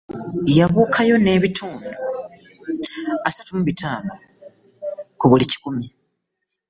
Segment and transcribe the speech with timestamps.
[0.57, 1.89] Yabuukayo n'ebitundu
[3.29, 4.13] asatu mu bitaano
[5.19, 5.85] ku buli kikumi